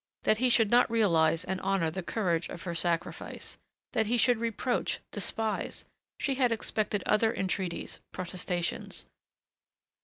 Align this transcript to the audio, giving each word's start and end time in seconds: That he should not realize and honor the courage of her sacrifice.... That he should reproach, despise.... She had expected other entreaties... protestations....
That 0.23 0.39
he 0.39 0.49
should 0.49 0.71
not 0.71 0.89
realize 0.89 1.43
and 1.43 1.61
honor 1.61 1.91
the 1.91 2.01
courage 2.01 2.49
of 2.49 2.63
her 2.63 2.73
sacrifice.... 2.73 3.59
That 3.93 4.07
he 4.07 4.17
should 4.17 4.39
reproach, 4.39 4.99
despise.... 5.11 5.85
She 6.17 6.33
had 6.33 6.51
expected 6.51 7.03
other 7.05 7.31
entreaties... 7.31 7.99
protestations.... 8.11 9.05